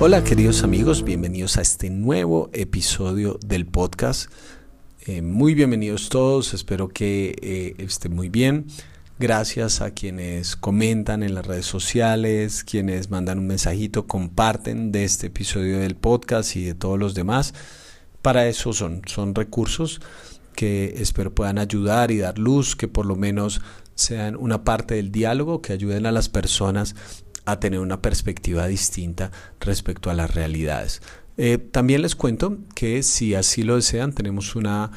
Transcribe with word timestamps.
Hola 0.00 0.22
queridos 0.22 0.62
amigos, 0.62 1.02
bienvenidos 1.02 1.56
a 1.56 1.62
este 1.62 1.90
nuevo 1.90 2.50
episodio 2.52 3.36
del 3.44 3.66
podcast. 3.66 4.30
Eh, 5.06 5.22
muy 5.22 5.54
bienvenidos 5.54 6.08
todos, 6.08 6.54
espero 6.54 6.86
que 6.86 7.34
eh, 7.42 7.74
estén 7.78 8.14
muy 8.14 8.28
bien. 8.28 8.66
Gracias 9.18 9.80
a 9.80 9.90
quienes 9.90 10.54
comentan 10.54 11.24
en 11.24 11.34
las 11.34 11.44
redes 11.44 11.66
sociales, 11.66 12.62
quienes 12.62 13.10
mandan 13.10 13.40
un 13.40 13.48
mensajito, 13.48 14.06
comparten 14.06 14.92
de 14.92 15.02
este 15.02 15.26
episodio 15.26 15.80
del 15.80 15.96
podcast 15.96 16.54
y 16.54 16.62
de 16.62 16.74
todos 16.74 16.96
los 16.96 17.14
demás. 17.14 17.52
Para 18.22 18.46
eso 18.46 18.72
son, 18.72 19.02
son 19.04 19.34
recursos 19.34 20.00
que 20.54 20.94
espero 20.98 21.34
puedan 21.34 21.58
ayudar 21.58 22.12
y 22.12 22.18
dar 22.18 22.38
luz, 22.38 22.76
que 22.76 22.86
por 22.86 23.04
lo 23.04 23.16
menos 23.16 23.62
sean 23.96 24.36
una 24.36 24.62
parte 24.62 24.94
del 24.94 25.10
diálogo, 25.10 25.60
que 25.60 25.72
ayuden 25.72 26.06
a 26.06 26.12
las 26.12 26.28
personas 26.28 26.94
a 27.50 27.60
tener 27.60 27.80
una 27.80 28.02
perspectiva 28.02 28.66
distinta 28.66 29.30
respecto 29.60 30.10
a 30.10 30.14
las 30.14 30.34
realidades. 30.34 31.00
Eh, 31.36 31.58
también 31.58 32.02
les 32.02 32.14
cuento 32.14 32.58
que 32.74 33.02
si 33.02 33.34
así 33.34 33.62
lo 33.62 33.76
desean, 33.76 34.12
tenemos 34.12 34.56
una 34.56 34.90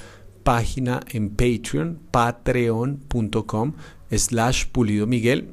página 0.44 1.00
en 1.10 1.30
Patreon, 1.30 2.00
patreon.com 2.12 3.74
slash 4.12 4.66
pulido 4.68 5.08
Miguel. 5.08 5.52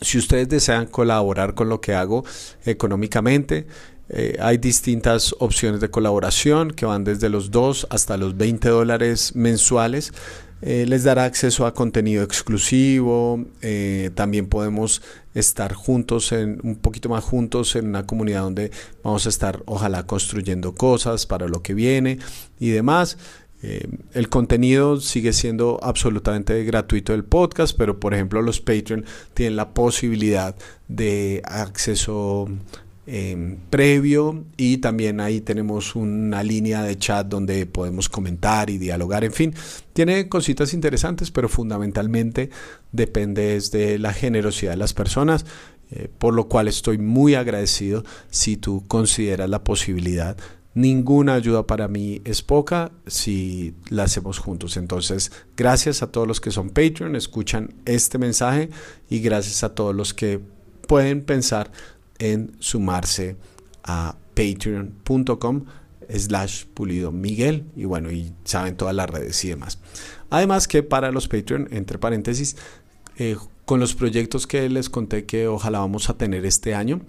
Si 0.00 0.16
ustedes 0.16 0.48
desean 0.48 0.86
colaborar 0.86 1.54
con 1.54 1.68
lo 1.68 1.80
que 1.80 1.94
hago 1.94 2.24
económicamente, 2.64 3.66
eh, 4.08 4.36
hay 4.40 4.56
distintas 4.56 5.34
opciones 5.40 5.80
de 5.80 5.90
colaboración 5.90 6.70
que 6.70 6.86
van 6.86 7.04
desde 7.04 7.28
los 7.28 7.50
2 7.50 7.88
hasta 7.90 8.16
los 8.16 8.36
20 8.36 8.68
dólares 8.68 9.34
mensuales. 9.34 10.12
Eh, 10.60 10.86
les 10.88 11.04
dará 11.04 11.24
acceso 11.24 11.66
a 11.66 11.74
contenido 11.74 12.22
exclusivo. 12.22 13.44
Eh, 13.62 14.10
también 14.14 14.48
podemos 14.48 15.02
estar 15.34 15.72
juntos, 15.72 16.32
en, 16.32 16.60
un 16.62 16.76
poquito 16.76 17.08
más 17.08 17.24
juntos 17.24 17.76
en 17.76 17.88
una 17.88 18.06
comunidad 18.06 18.42
donde 18.42 18.70
vamos 19.04 19.26
a 19.26 19.28
estar, 19.28 19.62
ojalá, 19.66 20.06
construyendo 20.06 20.74
cosas 20.74 21.26
para 21.26 21.48
lo 21.48 21.62
que 21.62 21.74
viene 21.74 22.18
y 22.58 22.70
demás. 22.70 23.18
Eh, 23.60 23.88
el 24.14 24.28
contenido 24.28 25.00
sigue 25.00 25.32
siendo 25.32 25.80
absolutamente 25.82 26.62
gratuito 26.64 27.12
del 27.12 27.24
podcast, 27.24 27.76
pero 27.76 27.98
por 27.98 28.14
ejemplo 28.14 28.40
los 28.40 28.60
Patreon 28.60 29.04
tienen 29.34 29.56
la 29.56 29.74
posibilidad 29.74 30.54
de 30.86 31.42
acceso 31.44 32.48
Em, 33.10 33.56
previo 33.70 34.44
y 34.58 34.76
también 34.78 35.18
ahí 35.20 35.40
tenemos 35.40 35.96
una 35.96 36.42
línea 36.42 36.82
de 36.82 36.98
chat 36.98 37.26
donde 37.26 37.64
podemos 37.64 38.10
comentar 38.10 38.68
y 38.68 38.76
dialogar, 38.76 39.24
en 39.24 39.32
fin, 39.32 39.54
tiene 39.94 40.28
cositas 40.28 40.74
interesantes, 40.74 41.30
pero 41.30 41.48
fundamentalmente 41.48 42.50
depende 42.92 43.58
de 43.72 43.98
la 43.98 44.12
generosidad 44.12 44.72
de 44.72 44.76
las 44.76 44.92
personas, 44.92 45.46
eh, 45.90 46.10
por 46.18 46.34
lo 46.34 46.48
cual 46.48 46.68
estoy 46.68 46.98
muy 46.98 47.34
agradecido 47.34 48.04
si 48.28 48.58
tú 48.58 48.84
consideras 48.86 49.48
la 49.48 49.64
posibilidad. 49.64 50.36
Ninguna 50.74 51.32
ayuda 51.32 51.66
para 51.66 51.88
mí 51.88 52.20
es 52.26 52.42
poca 52.42 52.92
si 53.06 53.72
la 53.88 54.02
hacemos 54.02 54.38
juntos. 54.38 54.76
Entonces, 54.76 55.32
gracias 55.56 56.02
a 56.02 56.12
todos 56.12 56.28
los 56.28 56.42
que 56.42 56.50
son 56.50 56.68
Patreon, 56.68 57.16
escuchan 57.16 57.72
este 57.86 58.18
mensaje 58.18 58.68
y 59.08 59.20
gracias 59.20 59.64
a 59.64 59.74
todos 59.74 59.96
los 59.96 60.12
que 60.12 60.40
pueden 60.86 61.22
pensar 61.22 61.70
en 62.18 62.52
sumarse 62.58 63.36
a 63.84 64.16
patreon.com 64.34 65.64
slash 66.08 66.64
pulido 66.66 67.12
Miguel. 67.12 67.64
Y 67.76 67.84
bueno 67.84 68.10
y 68.10 68.32
saben 68.44 68.76
todas 68.76 68.94
las 68.94 69.08
redes 69.08 69.44
y 69.44 69.48
demás. 69.48 69.78
Además 70.30 70.68
que 70.68 70.82
para 70.82 71.10
los 71.12 71.28
Patreon 71.28 71.68
entre 71.70 71.98
paréntesis 71.98 72.56
eh, 73.16 73.36
con 73.64 73.80
los 73.80 73.94
proyectos 73.94 74.46
que 74.46 74.68
les 74.68 74.88
conté 74.88 75.24
que 75.24 75.48
ojalá 75.48 75.80
vamos 75.80 76.08
a 76.08 76.16
tener 76.16 76.46
este 76.46 76.74
año 76.74 77.00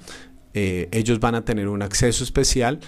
eh, 0.54 0.90
ellos 0.92 1.20
van 1.20 1.36
a 1.36 1.46
tener 1.46 1.68
un 1.68 1.82
acceso 1.82 2.24
especial 2.24 2.80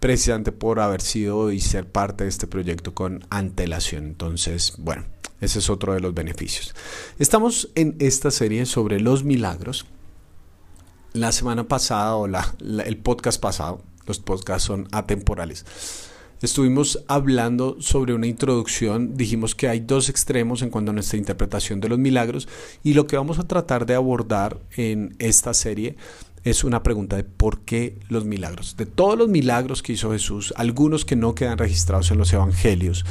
precisamente 0.00 0.50
por 0.50 0.80
haber 0.80 1.02
sido 1.02 1.52
y 1.52 1.60
ser 1.60 1.86
parte 1.86 2.24
de 2.24 2.30
este 2.30 2.46
proyecto 2.46 2.94
con 2.94 3.24
antelación. 3.30 4.06
Entonces 4.06 4.74
bueno 4.78 5.04
ese 5.40 5.58
es 5.58 5.68
otro 5.70 5.92
de 5.92 6.00
los 6.00 6.14
beneficios. 6.14 6.72
Estamos 7.18 7.70
en 7.74 7.96
esta 7.98 8.30
serie 8.30 8.64
sobre 8.64 9.00
los 9.00 9.24
milagros 9.24 9.86
la 11.12 11.32
semana 11.32 11.64
pasada 11.68 12.16
o 12.16 12.26
la, 12.26 12.54
el 12.84 12.96
podcast 12.96 13.40
pasado, 13.40 13.82
los 14.06 14.18
podcasts 14.18 14.64
son 14.64 14.88
atemporales, 14.92 15.64
estuvimos 16.40 17.04
hablando 17.06 17.76
sobre 17.80 18.14
una 18.14 18.26
introducción, 18.26 19.16
dijimos 19.16 19.54
que 19.54 19.68
hay 19.68 19.80
dos 19.80 20.08
extremos 20.08 20.62
en 20.62 20.70
cuanto 20.70 20.90
a 20.90 20.94
nuestra 20.94 21.18
interpretación 21.18 21.80
de 21.80 21.88
los 21.88 21.98
milagros 21.98 22.48
y 22.82 22.94
lo 22.94 23.06
que 23.06 23.16
vamos 23.16 23.38
a 23.38 23.46
tratar 23.46 23.86
de 23.86 23.94
abordar 23.94 24.58
en 24.76 25.14
esta 25.18 25.54
serie 25.54 25.96
es 26.44 26.64
una 26.64 26.82
pregunta 26.82 27.16
de 27.16 27.24
por 27.24 27.60
qué 27.60 27.98
los 28.08 28.24
milagros. 28.24 28.76
De 28.76 28.86
todos 28.86 29.16
los 29.16 29.28
milagros 29.28 29.82
que 29.82 29.92
hizo 29.92 30.10
Jesús, 30.10 30.52
algunos 30.56 31.04
que 31.04 31.14
no 31.14 31.34
quedan 31.34 31.58
registrados 31.58 32.10
en 32.10 32.18
los 32.18 32.32
evangelios, 32.32 33.04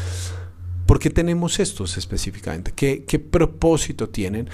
¿por 0.85 0.99
qué 0.99 1.09
tenemos 1.09 1.59
estos 1.59 1.97
específicamente? 1.97 2.73
¿Qué, 2.75 3.05
qué 3.05 3.19
propósito 3.19 4.09
tienen? 4.09 4.49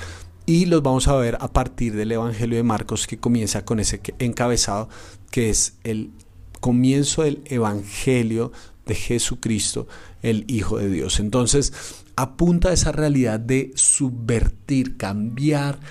Y 0.48 0.66
los 0.66 0.82
vamos 0.82 1.10
a 1.10 1.16
ver 1.18 1.38
a 1.42 1.50
partir 1.50 1.94
del 1.94 2.14
Evangelio 2.14 2.56
de 2.56 2.64
Marcos 2.64 3.06
que 3.06 3.18
comienza 3.18 3.66
con 3.66 3.82
ese 3.82 4.02
encabezado 4.18 4.88
que 5.30 5.50
es 5.50 5.76
el 5.84 6.10
comienzo 6.62 7.24
del 7.24 7.42
Evangelio 7.46 8.54
de 8.86 8.96
Jesucristo, 8.96 9.88
el 10.22 10.46
Hijo 10.48 10.78
de 10.78 10.90
Dios. 10.90 11.20
Entonces, 11.20 11.74
apunta 12.16 12.70
a 12.70 12.74
esa 12.74 12.94
realidad 12.94 13.42
de 13.42 13.74
subvertir, 13.76 14.96
cambiar 14.96 15.82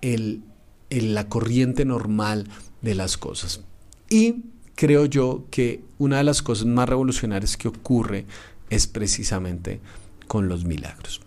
el, 0.00 0.44
la 0.90 1.28
corriente 1.28 1.84
normal 1.84 2.46
de 2.82 2.94
las 2.94 3.18
cosas. 3.18 3.62
Y 4.08 4.44
creo 4.76 5.06
yo 5.06 5.46
que 5.50 5.82
una 5.98 6.18
de 6.18 6.24
las 6.24 6.40
cosas 6.40 6.66
más 6.66 6.88
revolucionarias 6.88 7.56
que 7.56 7.66
ocurre 7.66 8.26
es 8.70 8.86
precisamente 8.86 9.80
con 10.28 10.48
los 10.48 10.64
milagros. 10.64 11.20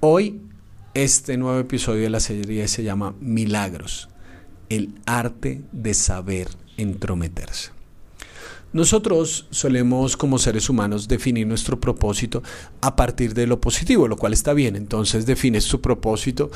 Hoy 0.00 0.40
este 0.94 1.36
nuevo 1.36 1.58
episodio 1.58 2.02
de 2.02 2.10
la 2.10 2.20
serie 2.20 2.68
se 2.68 2.84
llama 2.84 3.16
Milagros, 3.20 4.08
el 4.68 4.94
arte 5.06 5.62
de 5.72 5.92
saber 5.92 6.48
entrometerse. 6.76 7.72
Nosotros 8.72 9.46
solemos 9.50 10.16
como 10.16 10.38
seres 10.38 10.68
humanos 10.68 11.08
definir 11.08 11.46
nuestro 11.46 11.78
propósito 11.80 12.42
a 12.80 12.94
partir 12.94 13.34
de 13.34 13.46
lo 13.46 13.60
positivo, 13.60 14.08
lo 14.08 14.16
cual 14.16 14.32
está 14.32 14.52
bien. 14.52 14.76
Entonces 14.76 15.26
defines 15.26 15.66
tu 15.66 15.80
propósito 15.80 16.50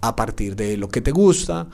a 0.00 0.14
partir 0.14 0.54
de 0.56 0.76
lo 0.76 0.88
que 0.88 1.00
te 1.00 1.10
gusta, 1.12 1.68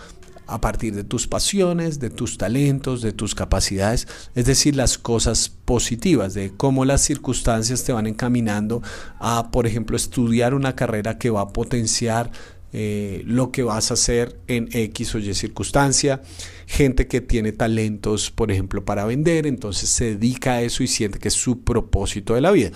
a 0.50 0.60
partir 0.60 0.94
de 0.94 1.04
tus 1.04 1.26
pasiones, 1.26 2.00
de 2.00 2.10
tus 2.10 2.36
talentos, 2.36 3.02
de 3.02 3.12
tus 3.12 3.34
capacidades, 3.34 4.08
es 4.34 4.44
decir, 4.44 4.76
las 4.76 4.98
cosas 4.98 5.48
positivas, 5.64 6.34
de 6.34 6.52
cómo 6.56 6.84
las 6.84 7.02
circunstancias 7.02 7.84
te 7.84 7.92
van 7.92 8.06
encaminando 8.06 8.82
a, 9.18 9.50
por 9.50 9.66
ejemplo, 9.66 9.96
estudiar 9.96 10.54
una 10.54 10.74
carrera 10.74 11.18
que 11.18 11.30
va 11.30 11.42
a 11.42 11.48
potenciar 11.48 12.30
eh, 12.72 13.22
lo 13.26 13.50
que 13.50 13.64
vas 13.64 13.90
a 13.90 13.94
hacer 13.94 14.38
en 14.46 14.68
X 14.72 15.14
o 15.14 15.18
Y 15.18 15.34
circunstancia. 15.34 16.22
Gente 16.66 17.08
que 17.08 17.20
tiene 17.20 17.52
talentos, 17.52 18.30
por 18.30 18.52
ejemplo, 18.52 18.84
para 18.84 19.04
vender, 19.04 19.46
entonces 19.46 19.88
se 19.88 20.16
dedica 20.16 20.54
a 20.54 20.62
eso 20.62 20.82
y 20.82 20.86
siente 20.86 21.18
que 21.18 21.28
es 21.28 21.34
su 21.34 21.62
propósito 21.62 22.34
de 22.34 22.40
la 22.40 22.52
vida. 22.52 22.70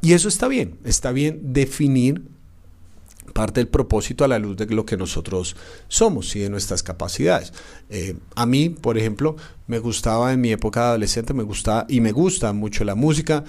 Y 0.00 0.12
eso 0.12 0.28
está 0.28 0.48
bien, 0.48 0.78
está 0.84 1.12
bien 1.12 1.52
definir 1.52 2.22
parte 3.32 3.60
del 3.60 3.68
propósito 3.68 4.24
a 4.24 4.28
la 4.28 4.38
luz 4.38 4.56
de 4.56 4.66
lo 4.66 4.86
que 4.86 4.96
nosotros 4.96 5.56
somos 5.88 6.34
y 6.36 6.40
de 6.40 6.50
nuestras 6.50 6.82
capacidades. 6.82 7.52
Eh, 7.90 8.16
a 8.34 8.46
mí, 8.46 8.68
por 8.68 8.98
ejemplo, 8.98 9.36
me 9.66 9.78
gustaba 9.78 10.32
en 10.32 10.40
mi 10.40 10.52
época 10.52 10.80
de 10.80 10.86
adolescente, 10.86 11.34
me 11.34 11.42
gustaba 11.42 11.86
y 11.88 12.00
me 12.00 12.12
gusta 12.12 12.52
mucho 12.52 12.84
la 12.84 12.94
música. 12.94 13.44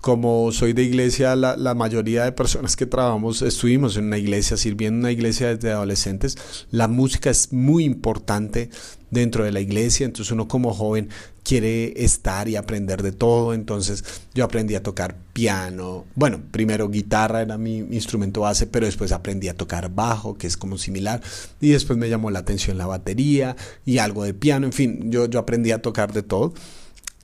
Como 0.00 0.52
soy 0.52 0.74
de 0.74 0.82
iglesia, 0.82 1.34
la, 1.34 1.56
la, 1.56 1.74
mayoría 1.74 2.24
de 2.24 2.32
personas 2.32 2.76
que 2.76 2.84
trabajamos 2.84 3.40
estuvimos 3.40 3.96
en 3.96 4.06
una 4.06 4.18
iglesia, 4.18 4.56
sirviendo 4.56 4.96
en 4.96 5.00
una 5.00 5.12
iglesia 5.12 5.54
desde 5.54 5.70
adolescentes. 5.70 6.36
La 6.70 6.88
música 6.88 7.30
es 7.30 7.52
muy 7.52 7.84
importante 7.84 8.70
dentro 9.14 9.44
de 9.44 9.52
la 9.52 9.60
iglesia, 9.60 10.04
entonces 10.04 10.32
uno 10.32 10.46
como 10.46 10.74
joven 10.74 11.08
quiere 11.42 12.04
estar 12.04 12.48
y 12.48 12.56
aprender 12.56 13.02
de 13.02 13.12
todo, 13.12 13.54
entonces 13.54 14.04
yo 14.34 14.44
aprendí 14.44 14.74
a 14.74 14.82
tocar 14.82 15.16
piano, 15.32 16.04
bueno, 16.14 16.40
primero 16.50 16.88
guitarra 16.88 17.42
era 17.42 17.56
mi, 17.56 17.78
instrumento 17.78 18.42
base, 18.42 18.66
pero 18.66 18.86
después 18.86 19.12
aprendí 19.12 19.48
a 19.48 19.54
tocar 19.54 19.94
bajo, 19.94 20.36
que 20.36 20.46
es 20.46 20.56
como 20.56 20.76
similar, 20.76 21.22
y 21.60 21.70
después 21.70 21.98
me 21.98 22.08
llamó 22.08 22.30
la 22.30 22.40
atención 22.40 22.76
la 22.76 22.86
batería 22.86 23.56
y 23.86 23.98
algo 23.98 24.24
de 24.24 24.34
piano, 24.34 24.66
en 24.66 24.72
fin, 24.72 25.10
yo, 25.10 25.26
yo 25.26 25.38
aprendí 25.38 25.70
a 25.70 25.80
tocar 25.80 26.12
de 26.12 26.22
todo. 26.22 26.52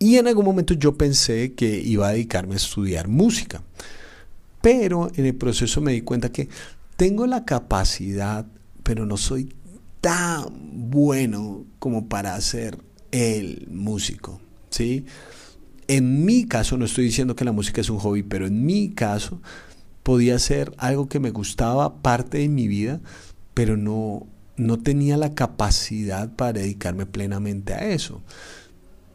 Y 0.02 0.16
en 0.16 0.26
algún 0.26 0.46
momento 0.46 0.72
yo 0.72 0.96
pensé 0.96 1.52
que 1.52 1.78
iba 1.78 2.08
a 2.08 2.12
dedicarme 2.12 2.54
a 2.54 2.56
estudiar 2.56 3.06
música. 3.06 3.62
Pero 4.62 5.10
en 5.14 5.26
el 5.26 5.34
proceso 5.34 5.82
me 5.82 5.92
di 5.92 6.00
cuenta 6.00 6.32
que 6.32 6.48
tengo 6.96 7.26
la 7.26 7.44
capacidad, 7.44 8.46
pero 8.82 9.04
no 9.04 9.18
soy 9.18 9.54
tan 10.00 10.90
bueno 10.90 11.66
como 11.78 12.08
para 12.08 12.40
ser 12.40 12.78
el 13.10 13.68
músico, 13.70 14.40
¿sí? 14.70 15.04
En 15.86 16.24
mi 16.24 16.46
caso, 16.46 16.78
no 16.78 16.86
estoy 16.86 17.04
diciendo 17.04 17.36
que 17.36 17.44
la 17.44 17.52
música 17.52 17.82
es 17.82 17.90
un 17.90 17.98
hobby, 17.98 18.22
pero 18.22 18.46
en 18.46 18.64
mi 18.64 18.90
caso 18.90 19.42
podía 20.02 20.38
ser 20.38 20.72
algo 20.78 21.10
que 21.10 21.20
me 21.20 21.30
gustaba, 21.30 22.00
parte 22.00 22.38
de 22.38 22.48
mi 22.48 22.68
vida, 22.68 23.00
pero 23.52 23.76
no, 23.76 24.26
no 24.56 24.78
tenía 24.78 25.18
la 25.18 25.34
capacidad 25.34 26.34
para 26.36 26.60
dedicarme 26.60 27.04
plenamente 27.04 27.74
a 27.74 27.90
eso. 27.90 28.22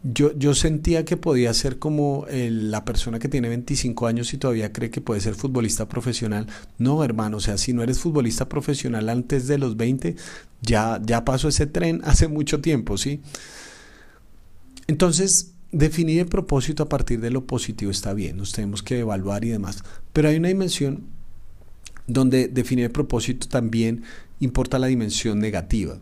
Yo, 0.08 0.38
yo 0.38 0.54
sentía 0.54 1.04
que 1.04 1.18
podía 1.18 1.52
ser 1.56 1.80
como 1.80 2.28
la 2.30 2.86
persona 2.86 3.18
que 3.18 3.28
tiene 3.28 3.50
25 3.50 4.06
años 4.06 4.32
y 4.36 4.38
todavía 4.38 4.72
cree 4.72 4.92
que 4.92 5.02
puede 5.02 5.20
ser 5.20 5.34
futbolista 5.34 5.88
profesional. 5.88 6.46
No, 6.78 7.04
hermano, 7.04 7.38
o 7.38 7.40
sea, 7.40 7.58
si 7.58 7.74
no 7.74 7.82
eres 7.82 7.98
futbolista 7.98 8.48
profesional 8.48 9.10
antes 9.10 9.48
de 9.48 9.58
los 9.58 9.78
20, 9.78 10.16
ya, 10.62 11.02
ya 11.04 11.26
pasó 11.26 11.48
ese 11.48 11.66
tren 11.66 12.02
hace 12.06 12.28
mucho 12.28 12.62
tiempo, 12.62 13.00
¿sí? 13.00 13.22
Entonces, 14.86 15.54
definir 15.72 16.20
el 16.20 16.28
propósito 16.28 16.84
a 16.84 16.90
partir 16.90 17.20
de 17.20 17.32
lo 17.32 17.48
positivo 17.48 17.90
está 17.90 18.14
bien, 18.14 18.38
nos 18.38 18.52
tenemos 18.52 18.84
que 18.84 19.00
evaluar 19.00 19.44
y 19.44 19.50
demás. 19.50 19.84
Pero 20.14 20.30
hay 20.30 20.38
una 20.38 20.50
dimensión 20.50 21.08
donde 22.06 22.48
definir 22.48 22.86
el 22.86 22.92
propósito 22.92 23.48
también 23.48 24.04
importa 24.40 24.78
la 24.78 24.86
dimensión 24.86 25.40
negativa. 25.40 25.98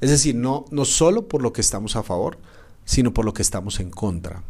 Es 0.00 0.10
decir, 0.10 0.34
no, 0.34 0.64
no 0.72 0.84
solo 0.84 1.28
por 1.28 1.42
lo 1.42 1.52
que 1.52 1.60
estamos 1.60 1.94
a 1.94 2.02
favor, 2.02 2.38
sino 2.88 3.12
por 3.12 3.26
lo 3.26 3.34
que 3.34 3.42
estamos 3.42 3.80
en 3.80 3.90
contra. 3.90 4.42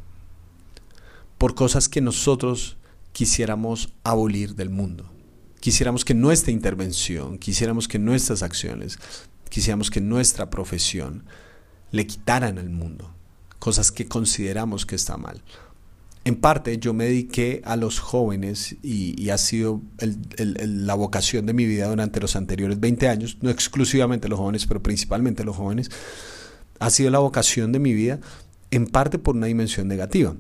Por 1.39 1.57
cosas 1.57 1.89
que 1.89 2.01
nosotros 2.01 2.77
quisiéramos 3.11 3.93
abolir 4.05 4.55
del 4.55 4.71
mundo. 4.71 5.11
Quisiéramos 5.59 6.05
que 6.05 6.15
nuestra 6.15 6.53
intervención, 6.53 7.39
quisiéramos 7.39 7.89
que 7.89 7.99
nuestras 7.99 8.45
acciones, 8.45 9.01
quisiéramos 9.51 9.91
que 9.91 10.01
nuestra 10.01 10.51
profesión 10.51 11.25
le 11.91 12.07
quitaran 12.07 12.59
al 12.59 12.71
mundo. 12.71 13.13
Cosas 13.59 13.91
que 13.91 14.07
consideramos 14.07 14.87
que 14.87 14.95
está 14.95 15.17
mal. 15.17 15.43
En 16.25 16.37
parte 16.37 16.79
yo 16.79 16.95
me 16.95 17.07
dediqué 17.07 17.61
a 17.65 17.75
los 17.75 17.99
jóvenes 17.99 18.77
y, 18.85 19.31
ha 19.31 19.39
sido 19.39 19.83
la 20.39 20.95
vocación 20.95 21.45
de 21.45 21.55
mi 21.55 21.67
vida 21.67 21.89
durante 21.89 22.21
los 22.21 22.37
anteriores 22.37 22.79
20 22.79 23.09
años, 23.09 23.39
no 23.41 23.51
exclusivamente 23.51 24.29
los 24.29 24.39
jóvenes, 24.39 24.65
pero 24.65 24.81
principalmente 24.81 25.43
los 25.43 25.57
jóvenes, 25.57 25.91
ha 26.79 26.91
sido 26.91 27.11
la 27.11 27.19
vocación 27.19 27.73
de 27.73 27.79
mi 27.79 27.93
vida 27.93 28.21
en 28.71 28.87
parte 28.87 29.19
por 29.19 29.37
una 29.37 29.47
dimensión 29.47 29.89
negativa. 29.89 30.35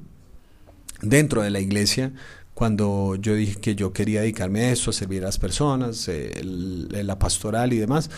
Dentro 1.00 1.42
de 1.42 1.50
la 1.50 1.60
iglesia, 1.60 2.12
cuando 2.54 3.14
yo 3.16 3.34
dije 3.34 3.60
que 3.60 3.74
yo 3.74 3.92
quería 3.92 4.22
dedicarme 4.22 4.64
a 4.64 4.72
eso, 4.72 4.90
a 4.90 4.92
servir 4.92 5.22
a 5.22 5.26
las 5.26 5.38
personas, 5.38 6.10
la 6.10 7.18
pastoral 7.18 7.72
y 7.72 7.78
demás, 7.78 8.10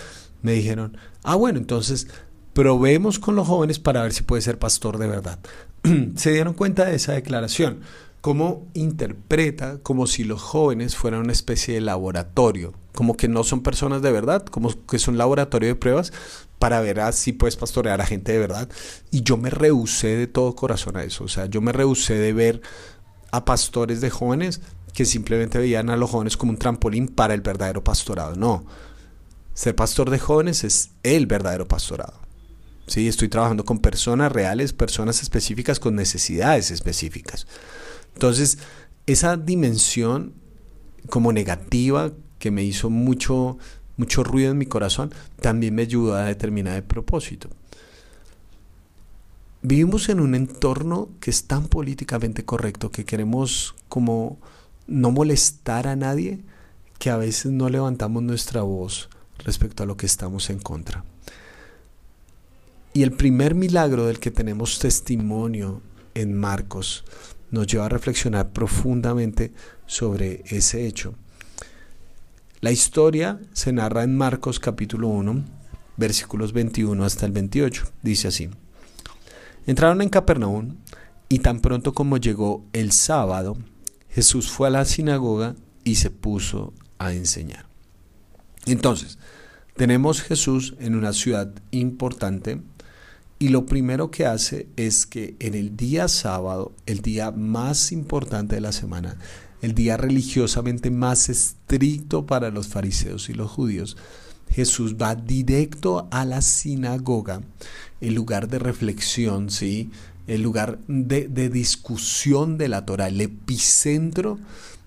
me 0.43 0.53
dijeron, 0.53 0.97
ah, 1.23 1.35
bueno, 1.35 1.59
entonces 1.59 2.09
probemos 2.55 3.19
con 3.19 3.37
los 3.37 3.47
jóvenes 3.47 3.79
para 3.79 4.03
ver 4.03 4.13
si 4.13 4.23
puede 4.23 4.43
ser 4.43 4.59
pastor 4.59 4.99
de 4.99 5.07
verdad. 5.07 5.39
Se 6.17 6.33
dieron 6.33 6.55
cuenta 6.55 6.87
de 6.87 6.97
esa 6.97 7.13
declaración, 7.13 7.81
cómo 8.21 8.69
interpreta 8.75 9.79
como 9.83 10.07
si 10.07 10.25
los 10.25 10.43
jóvenes 10.43 10.97
fueran 10.97 11.21
una 11.21 11.33
especie 11.33 11.75
de 11.75 11.81
laboratorio, 11.81 12.75
como 12.95 13.17
que 13.17 13.29
no 13.29 13.45
son 13.45 13.63
personas 13.63 14.03
de 14.03 14.13
verdad, 14.13 14.45
como 14.45 14.71
que 14.87 14.97
es 14.97 15.09
un 15.09 15.19
laboratorio 15.19 15.69
de 15.69 15.77
pruebas 15.77 16.13
para 16.59 16.81
ver 16.81 17.01
si 17.13 17.33
puedes 17.33 17.57
pastorear 17.57 18.01
a 18.01 18.07
gente 18.07 18.33
de 18.33 18.39
verdad. 18.39 18.69
Y 19.11 19.23
yo 19.23 19.37
me 19.37 19.51
rehusé 19.51 20.17
de 20.17 20.27
todo 20.27 20.55
corazón 20.55 20.97
a 20.97 21.05
eso, 21.05 21.25
o 21.25 21.29
sea, 21.29 21.47
yo 21.47 21.61
me 21.61 21.73
rehusé 21.73 22.15
de 22.15 22.33
ver 22.33 22.61
a 23.33 23.45
pastores 23.45 24.01
de 24.01 24.11
jóvenes 24.11 24.61
que 24.93 25.05
simplemente 25.05 25.59
veían 25.59 25.89
a 25.89 25.97
los 25.97 26.11
jóvenes 26.11 26.37
como 26.37 26.53
un 26.53 26.59
trampolín 26.59 27.09
para 27.09 27.33
el 27.33 27.41
verdadero 27.41 27.83
pastorado. 27.83 28.35
No, 28.35 28.65
ser 29.55 29.75
pastor 29.75 30.11
de 30.11 30.19
jóvenes 30.19 30.65
es 30.65 30.91
el 31.03 31.27
verdadero 31.27 31.67
pastorado. 31.67 32.15
¿sí? 32.87 33.09
Estoy 33.09 33.29
trabajando 33.29 33.65
con 33.65 33.79
personas 33.79 34.33
reales, 34.33 34.73
personas 34.73 35.23
específicas 35.23 35.79
con 35.79 35.95
necesidades 35.95 36.71
específicas. 36.71 37.47
Entonces, 38.15 38.59
esa 39.07 39.37
dimensión 39.37 40.35
como 41.09 41.33
negativa 41.33 42.13
que 42.39 42.51
me 42.51 42.63
hizo 42.63 42.91
mucho, 42.91 43.59
mucho 43.97 44.25
ruido 44.25 44.51
en 44.53 44.59
mi 44.59 44.67
corazón, 44.67 45.13
también 45.41 45.75
me 45.75 45.83
ayudó 45.83 46.15
a 46.15 46.25
determinar 46.25 46.77
el 46.77 46.85
propósito. 46.85 47.49
Vivimos 49.63 50.09
en 50.09 50.21
un 50.21 50.35
entorno 50.35 51.11
que 51.21 51.31
es 51.31 51.45
tan 51.45 51.69
políticamente 51.69 52.45
correcto 52.45 52.91
que 52.91 53.05
queremos 53.05 53.75
como 53.89 54.39
no 54.87 55.11
molestar 55.11 55.87
a 55.87 55.97
nadie 55.97 56.41
que 56.99 57.11
a 57.11 57.17
veces 57.17 57.53
no 57.53 57.69
levantamos 57.69 58.23
nuestra 58.23 58.63
voz 58.63 59.11
respecto 59.39 59.83
a 59.83 59.87
lo 59.87 59.97
que 59.97 60.07
estamos 60.07 60.51
en 60.51 60.61
contra. 60.61 61.05
Y 62.93 63.03
el 63.03 63.13
primer 63.13 63.55
milagro 63.55 64.07
del 64.07 64.19
que 64.19 64.31
tenemos 64.31 64.79
testimonio 64.79 65.83
en 66.15 66.35
Marcos 66.35 67.05
nos 67.51 67.67
lleva 67.67 67.87
a 67.87 67.89
reflexionar 67.89 68.51
profundamente 68.51 69.53
sobre 69.87 70.43
ese 70.47 70.87
hecho. 70.87 71.15
La 72.61 72.71
historia 72.71 73.41
se 73.53 73.73
narra 73.73 74.05
en 74.05 74.17
Marcos 74.17 74.61
capítulo 74.61 75.09
1, 75.09 75.45
versículos 75.97 76.53
21 76.53 77.05
hasta 77.05 77.27
el 77.27 77.33
28. 77.33 77.85
Dice 78.03 78.29
así. 78.29 78.51
Entraron 79.67 80.03
en 80.03 80.09
Capernaum 80.09 80.77
y 81.29 81.39
tan 81.39 81.61
pronto 81.61 81.95
como 81.95 82.17
llegó 82.17 82.65
el 82.73 82.93
sábado, 82.93 83.57
Jesús 84.11 84.51
fue 84.51 84.69
a 84.69 84.71
la 84.71 84.85
sinagoga 84.85 85.55
y 85.85 85.95
se 85.95 86.11
puso 86.11 86.75
a 86.99 87.13
enseñar. 87.13 87.67
Entonces, 88.67 89.19
tenemos 89.77 90.21
Jesús 90.21 90.75
en 90.81 90.95
una 90.95 91.13
ciudad 91.13 91.53
importante, 91.71 92.61
y 93.41 93.49
lo 93.49 93.65
primero 93.65 94.11
que 94.11 94.27
hace 94.27 94.69
es 94.77 95.07
que 95.07 95.35
en 95.39 95.55
el 95.55 95.75
día 95.75 96.09
sábado, 96.09 96.73
el 96.85 97.01
día 97.01 97.31
más 97.31 97.91
importante 97.91 98.55
de 98.55 98.61
la 98.61 98.71
semana, 98.71 99.17
el 99.63 99.75
día 99.75 99.97
religiosamente 99.97 100.91
más 100.91 101.31
estricto 101.31 102.27
para 102.27 102.51
los 102.51 102.69
fariseos 102.69 103.31
y 103.31 103.33
los 103.33 103.51
judíos, 103.51 103.97
Jesús 104.51 104.97
va 105.01 105.15
directo 105.15 106.07
a 106.11 106.27
la 106.27 106.43
sinagoga, 106.43 107.41
el 108.03 108.13
lugar 108.13 108.47
de 108.47 108.59
reflexión, 108.59 109.49
¿sí? 109.49 109.91
el 110.27 110.43
lugar 110.43 110.79
de, 110.87 111.49
discusión 111.49 112.59
de 112.59 112.69
la 112.69 112.85
Torah, 112.85 113.09
el 113.09 113.23
epicentro 113.23 114.39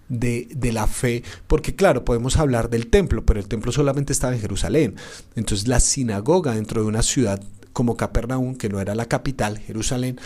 de, 0.09 0.47
de, 0.55 0.71
la 0.71 0.85
fe, 0.85 1.23
porque 1.47 1.75
claro, 1.75 2.05
podemos 2.05 2.37
hablar 2.37 2.69
del 2.69 2.85
templo, 2.85 3.25
pero 3.25 3.39
el 3.39 3.47
templo 3.47 3.71
solamente 3.71 4.13
estaba 4.13 4.35
en 4.35 4.41
Jerusalén. 4.41 4.95
Entonces 5.35 5.67
la 5.67 5.79
sinagoga 5.79 6.53
dentro 6.53 6.83
de 6.83 6.87
una 6.87 7.01
ciudad 7.01 7.41
como 7.73 7.97
Capernaum, 7.97 8.55
que 8.55 8.69
no 8.69 8.79
era 8.79 8.95
la 8.95 9.07
capital, 9.07 9.57
Jerusalén. 9.57 10.19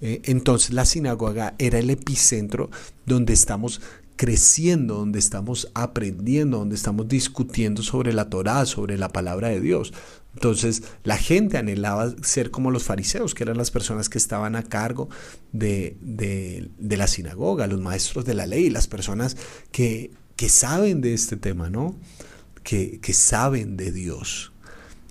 Eh, 0.00 0.22
entonces 0.24 0.72
la 0.72 0.84
sinagoga 0.84 1.54
era 1.58 1.78
el 1.78 1.90
epicentro 1.90 2.70
donde 3.06 3.32
estamos 3.32 3.80
creciendo, 4.16 4.96
donde 4.96 5.18
estamos 5.18 5.70
aprendiendo, 5.74 6.58
donde 6.58 6.76
estamos 6.76 7.08
discutiendo 7.08 7.82
sobre 7.82 8.12
la 8.12 8.30
Torá, 8.30 8.64
sobre 8.66 8.96
la 8.96 9.08
palabra 9.08 9.48
de 9.48 9.60
Dios. 9.60 9.92
Entonces 10.34 10.82
la 11.04 11.16
gente 11.16 11.58
anhelaba 11.58 12.14
ser 12.22 12.50
como 12.50 12.70
los 12.70 12.84
fariseos, 12.84 13.34
que 13.34 13.44
eran 13.44 13.56
las 13.56 13.70
personas 13.70 14.08
que 14.08 14.18
estaban 14.18 14.56
a 14.56 14.62
cargo 14.62 15.08
de, 15.52 15.96
de, 16.00 16.96
la 16.96 17.06
sinagoga, 17.06 17.66
los 17.66 17.80
maestros 17.80 18.24
de 18.24 18.34
la 18.34 18.46
ley, 18.46 18.70
las 18.70 18.88
personas 18.88 19.36
que, 19.70 20.12
que 20.36 20.48
saben 20.48 21.00
de 21.00 21.14
este 21.14 21.36
tema, 21.36 21.70
¿no? 21.70 21.96
Que, 22.62 22.98
que 23.00 23.12
saben 23.12 23.76
de 23.76 23.92
Dios 23.92 24.53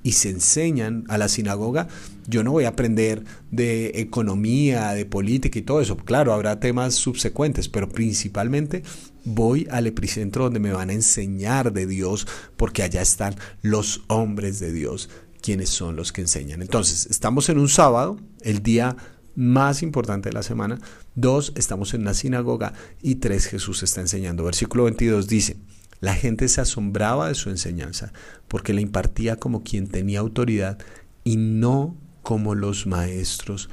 y 0.03 0.11
se 0.11 0.29
enseñan 0.29 1.05
a 1.07 1.17
la 1.17 1.29
sinagoga, 1.29 1.87
yo 2.27 2.43
no 2.43 2.51
voy 2.51 2.65
a 2.65 2.69
aprender 2.69 3.23
de 3.51 3.91
economía, 3.95 4.91
de 4.91 5.05
política 5.05 5.57
y 5.57 5.63
todo 5.63 5.81
eso. 5.81 5.97
Claro, 5.97 6.33
habrá 6.33 6.59
temas 6.59 6.93
subsecuentes, 6.95 7.69
pero 7.69 7.89
principalmente 7.89 8.83
voy 9.25 9.67
al 9.71 9.87
epicentro 9.87 10.43
donde 10.45 10.59
me 10.59 10.73
van 10.73 10.89
a 10.89 10.93
enseñar 10.93 11.73
de 11.73 11.87
Dios, 11.87 12.27
porque 12.57 12.83
allá 12.83 13.01
están 13.01 13.35
los 13.61 14.03
hombres 14.07 14.59
de 14.59 14.73
Dios, 14.73 15.09
quienes 15.41 15.69
son 15.69 15.95
los 15.95 16.11
que 16.11 16.21
enseñan. 16.21 16.61
Entonces, 16.61 17.07
estamos 17.09 17.49
en 17.49 17.57
un 17.57 17.69
sábado, 17.69 18.17
el 18.41 18.61
día 18.61 18.95
más 19.35 19.81
importante 19.81 20.29
de 20.29 20.33
la 20.33 20.43
semana. 20.43 20.79
Dos, 21.15 21.53
estamos 21.55 21.93
en 21.93 22.05
la 22.05 22.13
sinagoga. 22.13 22.73
Y 23.01 23.15
tres, 23.15 23.47
Jesús 23.47 23.83
está 23.83 24.01
enseñando. 24.01 24.43
Versículo 24.43 24.83
22 24.85 25.27
dice, 25.27 25.57
la 26.03 26.13
gente 26.15 26.49
se 26.49 26.59
asombraba 26.59 27.29
de 27.29 27.33
su 27.33 27.49
enseñanza 27.49 28.11
porque 28.49 28.73
la 28.73 28.81
impartía 28.81 29.37
como 29.37 29.63
quien 29.63 29.87
tenía 29.87 30.19
autoridad 30.19 30.77
y 31.23 31.37
no 31.37 31.95
como 32.23 32.55
los 32.55 32.85
maestros 32.85 33.69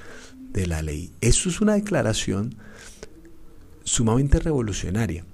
de 0.53 0.69
la 0.69 0.81
ley. 0.81 1.13
Eso 1.21 1.49
es 1.49 1.61
una 1.61 1.75
declaración 1.75 2.55
sumamente 3.83 4.39
revolucionaria 4.39 5.25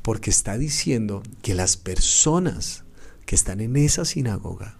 porque 0.00 0.30
está 0.30 0.56
diciendo 0.56 1.22
que 1.42 1.54
las 1.54 1.76
personas 1.76 2.84
que 3.26 3.34
están 3.34 3.60
en 3.60 3.76
esa 3.76 4.06
sinagoga 4.06 4.78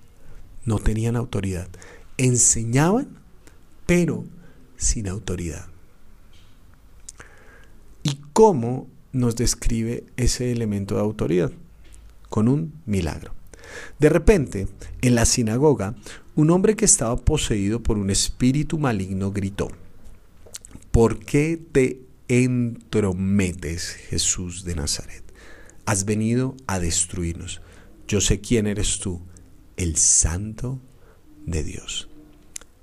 no 0.64 0.78
tenían 0.78 1.14
autoridad. 1.14 1.68
Enseñaban, 2.16 3.18
pero 3.84 4.24
sin 4.78 5.08
autoridad. 5.08 5.66
¿Y 8.02 8.18
cómo 8.32 8.88
nos 9.12 9.36
describe 9.36 10.04
ese 10.16 10.52
elemento 10.52 10.94
de 10.94 11.00
autoridad 11.00 11.52
con 12.28 12.48
un 12.48 12.74
milagro. 12.86 13.32
De 13.98 14.08
repente, 14.08 14.68
en 15.02 15.14
la 15.14 15.24
sinagoga, 15.24 15.94
un 16.34 16.50
hombre 16.50 16.76
que 16.76 16.84
estaba 16.84 17.16
poseído 17.16 17.82
por 17.82 17.98
un 17.98 18.10
espíritu 18.10 18.78
maligno 18.78 19.32
gritó, 19.32 19.68
¿por 20.90 21.18
qué 21.18 21.60
te 21.72 22.00
entrometes, 22.28 23.88
Jesús 23.88 24.64
de 24.64 24.74
Nazaret? 24.74 25.22
Has 25.84 26.04
venido 26.04 26.54
a 26.66 26.78
destruirnos. 26.78 27.60
Yo 28.06 28.20
sé 28.20 28.40
quién 28.40 28.66
eres 28.66 28.98
tú, 28.98 29.20
el 29.76 29.96
santo 29.96 30.80
de 31.46 31.64
Dios. 31.64 32.08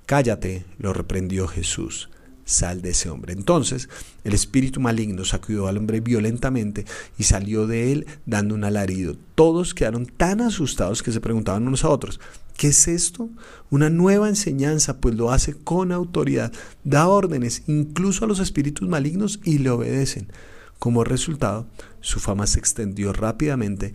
Cállate, 0.06 0.64
lo 0.78 0.92
reprendió 0.92 1.48
Jesús 1.48 2.10
sal 2.46 2.80
de 2.80 2.90
ese 2.90 3.10
hombre. 3.10 3.34
Entonces 3.34 3.90
el 4.24 4.32
espíritu 4.32 4.80
maligno 4.80 5.26
sacudió 5.26 5.66
al 5.66 5.76
hombre 5.76 6.00
violentamente 6.00 6.86
y 7.18 7.24
salió 7.24 7.66
de 7.66 7.92
él 7.92 8.06
dando 8.24 8.54
un 8.54 8.64
alarido. 8.64 9.16
Todos 9.34 9.74
quedaron 9.74 10.06
tan 10.06 10.40
asustados 10.40 11.02
que 11.02 11.12
se 11.12 11.20
preguntaban 11.20 11.66
unos 11.66 11.84
a 11.84 11.90
otros, 11.90 12.20
¿qué 12.56 12.68
es 12.68 12.88
esto? 12.88 13.28
Una 13.68 13.90
nueva 13.90 14.30
enseñanza, 14.30 14.98
pues 15.00 15.14
lo 15.14 15.30
hace 15.30 15.52
con 15.52 15.92
autoridad, 15.92 16.52
da 16.84 17.08
órdenes 17.08 17.64
incluso 17.66 18.24
a 18.24 18.28
los 18.28 18.38
espíritus 18.38 18.88
malignos 18.88 19.40
y 19.44 19.58
le 19.58 19.68
obedecen. 19.68 20.32
Como 20.78 21.04
resultado, 21.04 21.66
su 22.00 22.20
fama 22.20 22.46
se 22.46 22.58
extendió 22.58 23.12
rápidamente 23.12 23.92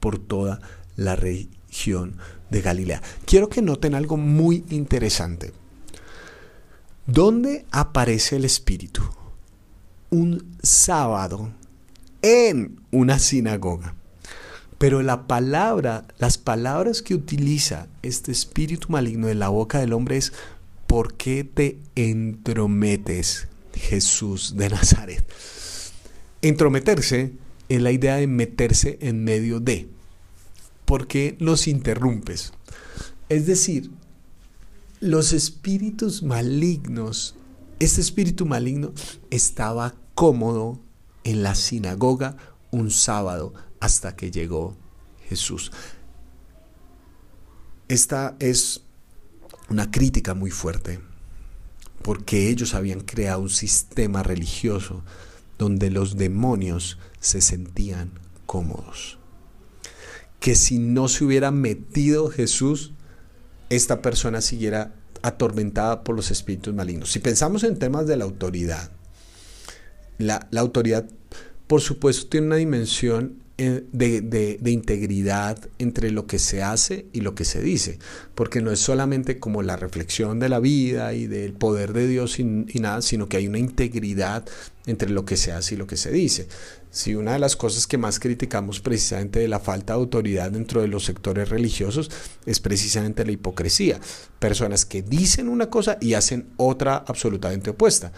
por 0.00 0.18
toda 0.18 0.60
la 0.96 1.16
región 1.16 2.16
de 2.50 2.62
Galilea. 2.62 3.02
Quiero 3.26 3.48
que 3.48 3.62
noten 3.62 3.94
algo 3.94 4.16
muy 4.16 4.64
interesante. 4.70 5.52
¿Dónde 7.12 7.66
aparece 7.72 8.36
el 8.36 8.44
Espíritu? 8.44 9.02
Un 10.10 10.56
sábado 10.62 11.50
en 12.22 12.80
una 12.92 13.18
sinagoga. 13.18 13.96
Pero 14.78 15.02
la 15.02 15.26
palabra, 15.26 16.06
las 16.18 16.38
palabras 16.38 17.02
que 17.02 17.16
utiliza 17.16 17.88
este 18.02 18.30
espíritu 18.30 18.90
maligno 18.90 19.28
en 19.28 19.40
la 19.40 19.48
boca 19.48 19.80
del 19.80 19.92
hombre 19.92 20.18
es 20.18 20.32
¿por 20.86 21.14
qué 21.14 21.42
te 21.42 21.80
entrometes, 21.96 23.48
Jesús 23.74 24.54
de 24.56 24.68
Nazaret? 24.68 25.24
Entrometerse 26.42 27.32
es 27.68 27.82
la 27.82 27.90
idea 27.90 28.16
de 28.16 28.28
meterse 28.28 28.98
en 29.00 29.24
medio 29.24 29.58
de. 29.58 29.88
¿Por 30.84 31.08
qué 31.08 31.36
nos 31.40 31.66
interrumpes? 31.66 32.52
Es 33.28 33.46
decir, 33.46 33.90
los 35.00 35.32
espíritus 35.32 36.22
malignos, 36.22 37.34
este 37.78 38.02
espíritu 38.02 38.44
maligno 38.44 38.92
estaba 39.30 39.94
cómodo 40.14 40.78
en 41.24 41.42
la 41.42 41.54
sinagoga 41.54 42.36
un 42.70 42.90
sábado 42.90 43.54
hasta 43.80 44.14
que 44.14 44.30
llegó 44.30 44.76
Jesús. 45.26 45.72
Esta 47.88 48.36
es 48.38 48.82
una 49.70 49.90
crítica 49.90 50.34
muy 50.34 50.50
fuerte, 50.50 51.00
porque 52.02 52.50
ellos 52.50 52.74
habían 52.74 53.00
creado 53.00 53.40
un 53.40 53.50
sistema 53.50 54.22
religioso 54.22 55.02
donde 55.58 55.90
los 55.90 56.16
demonios 56.16 56.98
se 57.20 57.40
sentían 57.40 58.12
cómodos. 58.44 59.18
Que 60.40 60.54
si 60.54 60.78
no 60.78 61.08
se 61.08 61.24
hubiera 61.24 61.50
metido 61.50 62.30
Jesús, 62.30 62.92
esta 63.70 64.02
persona 64.02 64.40
siguiera 64.40 64.92
atormentada 65.22 66.04
por 66.04 66.16
los 66.16 66.30
espíritus 66.30 66.74
malignos. 66.74 67.10
Si 67.10 67.20
pensamos 67.20 67.64
en 67.64 67.78
temas 67.78 68.06
de 68.06 68.16
la 68.16 68.24
autoridad, 68.24 68.90
la, 70.18 70.46
autoridad, 70.56 71.06
por 71.66 71.80
supuesto, 71.80 72.28
tiene 72.28 72.48
una 72.48 72.56
dimensión 72.56 73.38
eh, 73.56 73.84
de, 73.92 74.58
integridad 74.70 75.58
entre 75.78 76.10
lo 76.10 76.26
que 76.26 76.38
se 76.38 76.62
hace 76.62 77.06
y 77.12 77.20
lo 77.20 77.34
que 77.34 77.44
se 77.44 77.62
dice, 77.62 77.98
porque 78.34 78.60
no 78.60 78.70
es 78.70 78.80
solamente 78.80 79.38
como 79.38 79.62
la 79.62 79.76
reflexión 79.76 80.40
de 80.40 80.48
la 80.48 80.60
vida 80.60 81.14
y 81.14 81.26
del 81.26 81.52
poder 81.52 81.92
de 81.92 82.06
Dios 82.06 82.38
y 82.38 82.44
nada, 82.44 83.02
sino 83.02 83.28
que 83.28 83.36
hay 83.36 83.48
una 83.48 83.58
integridad 83.58 84.46
entre 84.86 85.10
lo 85.10 85.24
que 85.24 85.36
se 85.36 85.52
hace 85.52 85.74
y 85.74 85.78
lo 85.78 85.86
que 85.86 85.96
se 85.96 86.10
dice. 86.10 86.48
Si 86.90 87.14
una 87.14 87.34
de 87.34 87.38
las 87.38 87.54
cosas 87.54 87.86
que 87.86 87.98
más 87.98 88.18
criticamos 88.18 88.80
precisamente 88.80 89.38
de 89.38 89.48
la 89.48 89.60
falta 89.60 89.92
de 89.92 90.00
autoridad 90.00 90.50
dentro 90.50 90.80
de 90.80 90.88
los 90.88 91.04
sectores 91.04 91.48
religiosos 91.48 92.10
es 92.46 92.58
precisamente 92.58 93.24
la 93.24 93.30
hipocresía. 93.30 94.00
Personas 94.40 94.84
que 94.84 95.02
dicen 95.02 95.48
una 95.48 95.70
cosa 95.70 95.98
y 96.00 96.14
hacen 96.14 96.48
otra 96.56 97.04
absolutamente 97.06 97.70
opuesta. 97.70 98.12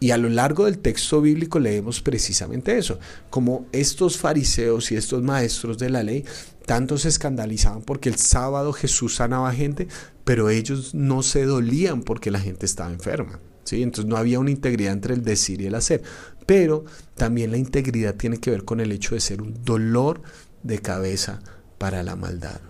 Y 0.00 0.10
a 0.10 0.16
lo 0.16 0.28
largo 0.28 0.64
del 0.64 0.80
texto 0.80 1.20
bíblico 1.20 1.60
leemos 1.60 2.00
precisamente 2.00 2.76
eso, 2.76 2.98
como 3.30 3.66
estos 3.70 4.16
fariseos 4.18 4.90
y 4.90 4.96
estos 4.96 5.22
maestros 5.22 5.78
de 5.78 5.90
la 5.90 6.02
ley 6.02 6.24
tanto 6.66 6.98
se 6.98 7.08
escandalizaban 7.08 7.82
porque 7.82 8.08
el 8.08 8.16
sábado 8.16 8.72
Jesús 8.72 9.14
sanaba 9.14 9.52
gente, 9.52 9.86
pero 10.24 10.50
ellos 10.50 10.92
no 10.92 11.22
se 11.22 11.44
dolían 11.44 12.02
porque 12.02 12.32
la 12.32 12.40
gente 12.40 12.66
estaba 12.66 12.90
enferma. 12.92 13.38
¿sí? 13.64 13.82
Entonces 13.82 14.08
no 14.08 14.16
había 14.16 14.38
una 14.38 14.50
integridad 14.50 14.92
entre 14.92 15.14
el 15.14 15.22
decir 15.22 15.60
y 15.60 15.66
el 15.66 15.74
hacer. 15.74 16.02
Pero 16.46 16.84
también 17.16 17.50
la 17.50 17.56
integridad 17.56 18.14
tiene 18.16 18.38
que 18.38 18.50
ver 18.50 18.64
con 18.64 18.80
el 18.80 18.92
hecho 18.92 19.14
de 19.14 19.20
ser 19.20 19.42
un 19.42 19.62
dolor 19.64 20.22
de 20.62 20.80
cabeza 20.80 21.40
para 21.78 22.02
la 22.02 22.16
maldad. 22.16 22.60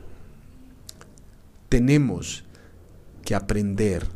Tenemos 1.69 2.45
que 3.25 3.35
aprender 3.35 4.07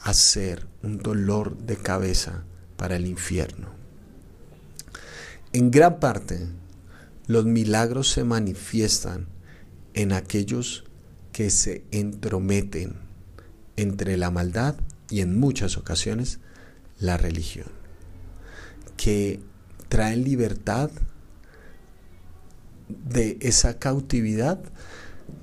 a 0.00 0.12
ser 0.14 0.66
un 0.82 0.98
dolor 0.98 1.56
de 1.58 1.76
cabeza 1.76 2.44
para 2.76 2.96
el 2.96 3.06
infierno. 3.06 3.68
En 5.52 5.70
gran 5.70 5.98
parte, 5.98 6.46
los 7.26 7.46
milagros 7.46 8.10
se 8.10 8.24
manifiestan 8.24 9.26
en 9.94 10.12
aquellos 10.12 10.84
que 11.32 11.50
se 11.50 11.84
entrometen 11.90 12.96
entre 13.76 14.16
la 14.16 14.30
maldad 14.30 14.76
y 15.10 15.20
en 15.20 15.38
muchas 15.38 15.76
ocasiones 15.78 16.40
la 16.98 17.16
religión 17.16 17.83
que 18.96 19.40
traen 19.88 20.24
libertad 20.24 20.90
de 22.88 23.38
esa 23.40 23.78
cautividad 23.78 24.60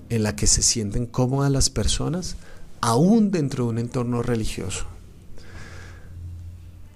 en 0.10 0.24
la 0.24 0.36
que 0.36 0.48
se 0.48 0.62
sienten 0.62 1.06
cómodas 1.06 1.52
las 1.52 1.70
personas, 1.70 2.36
aún 2.82 3.32
dentro 3.32 3.66
de 3.66 3.70
un 3.70 3.80
entorno 3.80 4.22
religioso. 4.22 4.86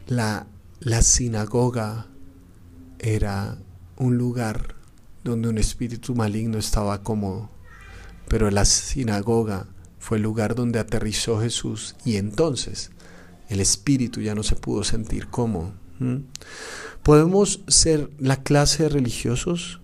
La, 0.08 0.48
la 0.80 1.02
sinagoga 1.02 2.08
era 3.00 3.58
un 3.98 4.18
lugar 4.18 4.76
donde 5.24 5.48
un 5.50 5.58
espíritu 5.58 6.14
maligno 6.14 6.58
estaba 6.58 7.04
cómodo, 7.04 7.50
pero 8.28 8.52
la 8.52 8.66
sinagoga 8.66 9.68
fue 10.00 10.18
el 10.18 10.24
lugar 10.24 10.54
donde 10.54 10.80
aterrizó 10.80 11.40
Jesús 11.40 11.96
y 12.06 12.18
entonces 12.18 12.92
el 13.50 13.60
espíritu 13.60 14.22
ya 14.22 14.36
no 14.36 14.44
se 14.44 14.56
pudo 14.56 14.84
sentir 14.84 15.28
cómodo 15.28 15.85
Podemos 17.04 17.62
ser 17.68 18.10
la 18.20 18.44
clase 18.44 18.84
de 18.84 18.90
religiosos 18.90 19.80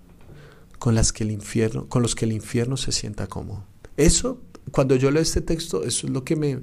con 0.80 0.96
las 0.96 1.14
que 1.14 1.24
el 1.24 1.32
infierno, 1.32 1.88
con 1.88 2.02
los 2.02 2.16
que 2.16 2.26
el 2.26 2.32
infierno 2.32 2.78
se 2.78 2.92
sienta 2.92 3.28
cómodo. 3.28 3.64
Eso, 3.98 4.42
cuando 4.72 4.96
yo 4.96 5.12
leo 5.12 5.22
este 5.22 5.42
texto, 5.42 5.84
eso 5.84 6.08
es 6.08 6.14
lo 6.14 6.24
que 6.24 6.36
me, 6.36 6.62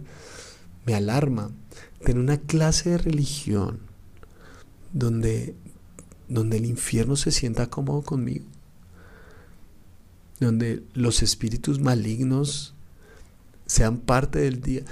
me 0.87 0.95
alarma. 0.95 1.52
Tener 2.02 2.19
una 2.19 2.38
clase 2.38 2.90
de 2.90 2.99
religión 2.99 3.78
donde, 4.93 5.55
donde 6.28 6.57
el 6.57 6.67
infierno 6.67 7.14
se 7.14 7.31
sienta 7.31 7.71
cómodo 7.71 8.02
conmigo. 8.02 8.47
Donde 10.40 10.83
los 10.95 11.23
espíritus 11.23 11.81
malignos 11.81 12.75
sean 13.67 13.99
parte 13.99 14.40
del 14.40 14.61
día. 14.61 14.83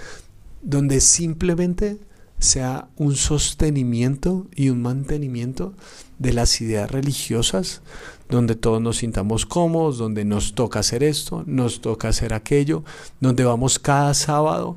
Donde 0.63 1.01
simplemente 1.01 1.99
sea 2.39 2.89
un 2.97 3.17
sostenimiento 3.17 4.47
y 4.55 4.69
un 4.69 4.83
mantenimiento 4.83 5.75
de 6.19 6.33
las 6.33 6.61
ideas 6.61 6.91
religiosas, 6.91 7.83
donde 8.29 8.57
todos 8.57 8.81
nos 8.83 8.99
sintamos 8.99 9.47
cómodos, 9.47 9.99
donde 9.99 10.25
nos 10.25 10.55
toca 10.55 10.81
hacer 10.81 11.03
esto, 11.03 11.45
nos 11.47 11.81
toca 11.81 12.09
hacer 12.09 12.35
aquello, 12.35 12.85
donde 13.21 13.45
vamos 13.45 13.79
cada 13.79 14.13
sábado, 14.15 14.77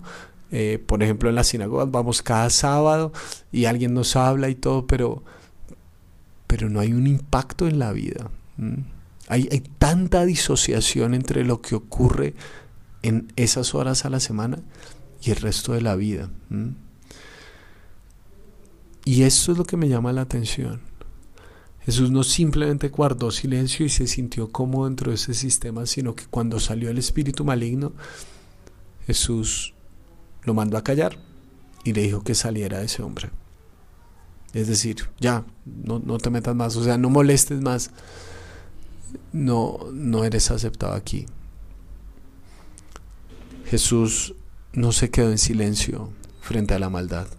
eh, 0.51 0.83
por 0.85 1.03
ejemplo 1.03 1.29
en 1.29 1.35
las 1.35 1.47
sinagogas 1.47 1.91
vamos 1.91 2.23
cada 2.23 2.49
sábado 2.49 3.11
y 3.51 3.65
alguien 3.65 3.93
nos 3.93 4.15
habla 4.15 4.49
y 4.49 4.55
todo, 4.55 4.87
pero, 4.87 5.23
pero 6.47 6.69
no 6.69 6.79
hay 6.79 6.93
un 6.93 7.07
impacto 7.07 7.67
en 7.67 7.79
la 7.79 7.91
vida. 7.91 8.31
Hay, 9.27 9.47
hay 9.51 9.63
tanta 9.77 10.25
disociación 10.25 11.13
entre 11.13 11.45
lo 11.45 11.61
que 11.61 11.75
ocurre 11.75 12.33
en 13.03 13.31
esas 13.35 13.75
horas 13.75 14.05
a 14.05 14.09
la 14.09 14.19
semana 14.19 14.59
y 15.21 15.31
el 15.31 15.37
resto 15.37 15.73
de 15.73 15.81
la 15.81 15.95
vida. 15.95 16.29
Y 19.09 19.23
eso 19.23 19.51
es 19.51 19.57
lo 19.57 19.65
que 19.65 19.75
me 19.75 19.89
llama 19.89 20.13
la 20.13 20.21
atención. 20.21 20.81
Jesús 21.81 22.11
no 22.11 22.21
simplemente 22.21 22.89
guardó 22.89 23.31
silencio 23.31 23.83
y 23.83 23.89
se 23.89 24.05
sintió 24.05 24.51
cómodo 24.51 24.85
dentro 24.85 25.09
de 25.09 25.15
ese 25.15 25.33
sistema, 25.33 25.87
sino 25.87 26.13
que 26.13 26.27
cuando 26.27 26.59
salió 26.59 26.91
el 26.91 26.99
espíritu 26.99 27.43
maligno, 27.43 27.91
Jesús 29.07 29.73
lo 30.43 30.53
mandó 30.53 30.77
a 30.77 30.83
callar 30.83 31.17
y 31.83 31.93
le 31.93 32.03
dijo 32.03 32.23
que 32.23 32.35
saliera 32.35 32.77
de 32.77 32.85
ese 32.85 33.01
hombre. 33.01 33.31
Es 34.53 34.67
decir, 34.67 35.09
ya, 35.19 35.43
no, 35.65 35.97
no 35.97 36.19
te 36.19 36.29
metas 36.29 36.55
más, 36.55 36.75
o 36.75 36.83
sea, 36.83 36.99
no 36.99 37.09
molestes 37.09 37.61
más, 37.61 37.89
no, 39.33 39.87
no 39.91 40.23
eres 40.23 40.51
aceptado 40.51 40.93
aquí. 40.93 41.25
Jesús 43.65 44.35
no 44.73 44.91
se 44.91 45.09
quedó 45.09 45.31
en 45.31 45.39
silencio 45.39 46.11
frente 46.41 46.75
a 46.75 46.79
la 46.79 46.91
maldad. 46.91 47.38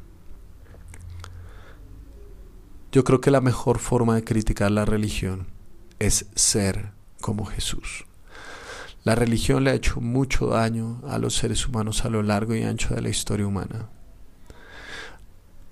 Yo 2.93 3.05
creo 3.05 3.21
que 3.21 3.31
la 3.31 3.41
mejor 3.41 3.79
forma 3.79 4.17
de 4.17 4.25
criticar 4.25 4.71
la 4.73 4.85
religión 4.85 5.47
es 6.01 6.27
ser 6.35 6.91
como 7.21 7.45
Jesús. 7.45 8.05
La 9.05 9.15
religión 9.15 9.63
le 9.63 9.71
ha 9.71 9.75
hecho 9.75 10.01
mucho 10.01 10.49
daño 10.49 11.01
a 11.07 11.19
los 11.19 11.35
seres 11.37 11.67
humanos 11.67 12.05
a 12.05 12.11
lo 12.11 12.23
largo 12.23 12.55
y 12.55 12.65
ancho 12.65 12.95
de 12.95 13.01
la 13.01 13.09
historia 13.09 13.47
humana. 13.47 13.89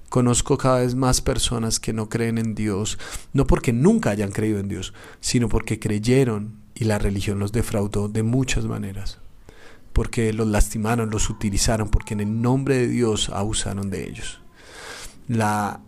Conozco 0.08 0.56
cada 0.56 0.78
vez 0.78 0.94
más 0.94 1.20
personas 1.20 1.80
que 1.80 1.92
no 1.92 2.08
creen 2.08 2.38
en 2.38 2.54
Dios, 2.54 2.98
no 3.32 3.46
porque 3.46 3.72
nunca 3.72 4.10
hayan 4.10 4.30
creído 4.30 4.60
en 4.60 4.68
Dios, 4.68 4.94
sino 5.20 5.48
porque 5.48 5.78
creyeron 5.78 6.54
y 6.74 6.84
la 6.84 6.98
religión 6.98 7.40
los 7.40 7.52
defraudó 7.52 8.08
de 8.08 8.22
muchas 8.22 8.64
maneras, 8.64 9.18
porque 9.92 10.32
los 10.32 10.46
lastimaron, 10.46 11.10
los 11.10 11.28
utilizaron, 11.28 11.88
porque 11.90 12.14
en 12.14 12.20
el 12.20 12.40
nombre 12.40 12.78
de 12.78 12.86
Dios 12.86 13.28
abusaron 13.28 13.90
de 13.90 14.08
ellos. 14.08 14.40
La 15.26 15.80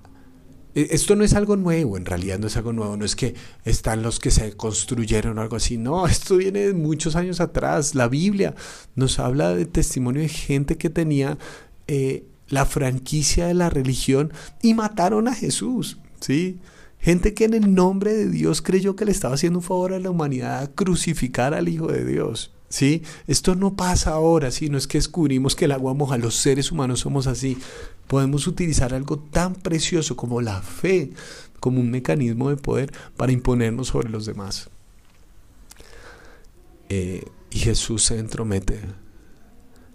esto 0.75 1.17
no 1.17 1.25
es 1.25 1.35
algo 1.35 1.57
nuevo, 1.57 1.97
en 1.97 2.07
realidad 2.07 2.39
no 2.39 2.47
es 2.47 2.57
algo 2.57 2.73
nuevo, 2.73 2.97
no 2.97 3.05
es 3.05 3.17
que 3.17 3.35
están 3.65 4.03
los 4.03 4.21
que 4.21 4.31
se 4.31 4.57
construyeron 4.57 5.39
o 5.39 5.41
algo 5.43 5.57
así, 5.57 5.77
no, 5.79 6.07
esto 6.09 6.37
viene 6.37 6.67
de 6.67 6.75
muchos 6.75 7.17
años 7.17 7.41
atrás. 7.41 7.95
La 7.95 8.09
Biblia 8.09 8.55
nos 8.95 9.19
habla 9.19 9.55
de 9.55 9.67
testimonio 9.67 10.23
de 10.23 10.29
gente 10.29 10.77
que 10.77 10.91
tenía 10.91 11.39
eh, 11.87 12.25
la 12.49 12.67
franquicia 12.67 13.47
de 13.47 13.55
la 13.55 13.71
religión 13.71 14.33
y 14.63 14.75
mataron 14.75 15.29
a 15.29 15.35
Jesús, 15.35 15.99
¿sí? 16.21 16.59
Gente 16.99 17.33
que 17.33 17.45
en 17.45 17.55
el 17.55 17.75
nombre 17.75 18.13
de 18.13 18.29
Dios 18.29 18.61
creyó 18.61 18.95
que 18.95 19.07
le 19.07 19.13
estaba 19.13 19.35
haciendo 19.35 19.61
un 19.61 19.65
favor 19.65 19.95
a 19.95 19.99
la 19.99 20.11
humanidad 20.11 20.71
crucificar 20.75 21.55
al 21.55 21.69
Hijo 21.69 21.87
de 21.87 22.05
Dios. 22.05 22.53
¿Sí? 22.71 23.03
Esto 23.27 23.57
no 23.57 23.75
pasa 23.75 24.13
ahora, 24.13 24.53
sino 24.53 24.79
es 24.79 24.87
que 24.87 24.99
descubrimos 24.99 25.57
que 25.57 25.65
el 25.65 25.73
agua 25.73 25.93
moja, 25.93 26.17
los 26.19 26.37
seres 26.37 26.71
humanos 26.71 27.01
somos 27.01 27.27
así. 27.27 27.59
Podemos 28.07 28.47
utilizar 28.47 28.95
algo 28.95 29.19
tan 29.19 29.55
precioso 29.57 30.17
como 30.17 30.41
la 30.41 30.63
fe, 30.63 31.11
como 31.59 31.81
un 31.81 31.91
mecanismo 31.91 32.49
de 32.49 32.57
poder 32.57 32.93
para 33.17 33.33
imponernos 33.33 33.89
sobre 33.89 34.09
los 34.09 34.25
demás. 34.25 34.71
Eh, 36.89 37.25
y 37.51 37.59
Jesús 37.59 38.05
se 38.05 38.21
entromete, 38.21 38.81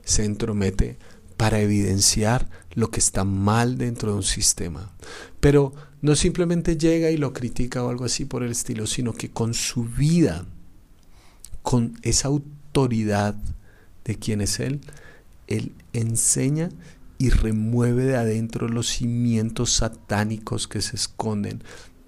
se 0.04 0.26
entromete 0.26 0.98
para 1.38 1.62
evidenciar 1.62 2.50
lo 2.74 2.92
que 2.92 3.00
está 3.00 3.24
mal 3.24 3.78
dentro 3.78 4.12
de 4.12 4.18
un 4.18 4.24
sistema. 4.24 4.92
Pero 5.40 5.74
no 6.02 6.16
simplemente 6.16 6.78
llega 6.78 7.10
y 7.10 7.16
lo 7.16 7.32
critica 7.32 7.86
o 7.86 7.90
algo 7.90 8.04
así 8.04 8.26
por 8.26 8.44
el 8.44 8.52
estilo, 8.52 8.86
sino 8.86 9.14
que 9.14 9.32
con 9.32 9.54
su 9.54 9.86
vida, 9.86 10.46
con 11.62 11.98
esa 12.02 12.28
autoridad 12.28 12.55
de 14.04 14.20
quién 14.20 14.42
es 14.42 14.60
Él, 14.60 14.82
Él 15.48 15.74
enseña 15.94 16.70
y 17.18 17.30
remueve 17.30 18.04
de 18.04 18.18
adentro 18.18 18.68
los 18.68 18.88
cimientos 18.88 19.72
satánicos 19.72 20.68
que 20.68 20.82
se 20.82 20.98
esconden 20.98 21.64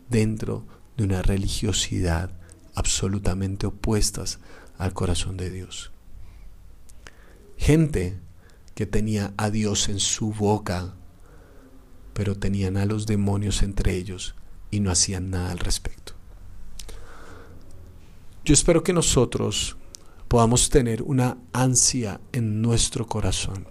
dentro 0.10 0.66
de 0.98 1.06
una 1.06 1.22
religiosidad 1.22 2.32
absolutamente 2.76 3.66
opuestas 3.66 4.40
al 4.78 4.94
corazón 4.94 5.38
de 5.38 5.50
Dios. 5.50 5.92
Gente 7.56 8.20
que 8.76 8.86
tenía 8.86 9.34
a 9.38 9.50
Dios 9.50 9.88
en 9.88 10.00
su 10.00 10.34
boca, 10.34 10.96
pero 12.14 12.36
tenían 12.36 12.76
a 12.76 12.86
los 12.86 13.08
demonios 13.08 13.64
entre 13.64 13.96
ellos 13.96 14.36
y 14.70 14.82
no 14.82 14.92
hacían 14.92 15.30
nada 15.30 15.52
al 15.52 15.60
respecto. 15.60 16.14
Yo 18.44 18.54
espero 18.54 18.84
que 18.84 18.94
nosotros 18.94 19.77
podamos 20.28 20.70
tener 20.70 21.02
una 21.04 21.38
ansia 21.54 22.20
en 22.32 22.62
nuestro 22.62 23.08
corazón 23.08 23.68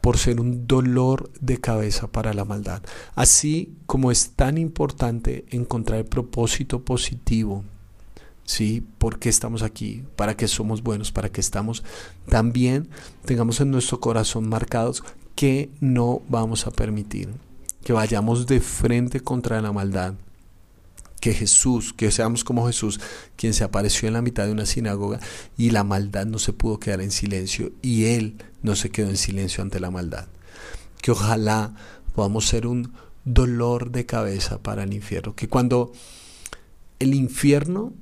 por 0.00 0.18
ser 0.18 0.40
un 0.40 0.68
dolor 0.68 1.30
de 1.40 1.60
cabeza 1.60 2.06
para 2.06 2.32
la 2.32 2.44
maldad. 2.44 2.80
Así 3.16 3.74
como 3.86 4.12
es 4.12 4.30
tan 4.30 4.56
importante 4.56 5.46
encontrar 5.50 5.98
el 5.98 6.04
propósito 6.04 6.84
positivo, 6.84 7.64
¿sí? 8.44 8.86
¿Por 8.98 9.18
qué 9.18 9.28
estamos 9.28 9.62
aquí? 9.62 10.04
¿Para 10.14 10.36
qué 10.36 10.46
somos 10.46 10.82
buenos? 10.82 11.10
¿Para 11.10 11.30
qué 11.30 11.40
estamos? 11.40 11.82
También 12.28 12.88
tengamos 13.24 13.60
en 13.60 13.72
nuestro 13.72 13.98
corazón 13.98 14.48
marcados 14.48 15.02
que 15.34 15.70
no 15.80 16.22
vamos 16.28 16.68
a 16.68 16.70
permitir 16.70 17.28
que 17.86 17.92
vayamos 17.92 18.48
de 18.48 18.60
frente 18.60 19.20
contra 19.20 19.60
la 19.60 19.70
maldad 19.70 20.14
que 21.26 21.34
Jesús, 21.34 21.92
que 21.92 22.12
seamos 22.12 22.44
como 22.44 22.68
Jesús, 22.68 23.00
quien 23.34 23.52
se 23.52 23.64
apareció 23.64 24.06
en 24.06 24.14
la 24.14 24.22
mitad 24.22 24.46
de 24.46 24.52
una 24.52 24.64
sinagoga 24.64 25.18
y 25.58 25.70
la 25.70 25.82
maldad 25.82 26.24
no 26.24 26.38
se 26.38 26.52
pudo 26.52 26.78
quedar 26.78 27.00
en 27.00 27.10
silencio 27.10 27.72
y 27.82 28.04
Él 28.04 28.36
no 28.62 28.76
se 28.76 28.90
quedó 28.90 29.08
en 29.08 29.16
silencio 29.16 29.60
ante 29.60 29.80
la 29.80 29.90
maldad. 29.90 30.28
Que 31.02 31.10
ojalá 31.10 31.74
podamos 32.14 32.46
ser 32.46 32.68
un 32.68 32.92
dolor 33.24 33.90
de 33.90 34.06
cabeza 34.06 34.62
para 34.62 34.84
el 34.84 34.94
infierno. 34.94 35.34
Que 35.34 35.48
cuando 35.48 35.90
el 37.00 37.12
infierno 37.12 37.92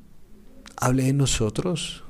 hable 0.76 1.04
de 1.04 1.14
nosotros, 1.14 2.04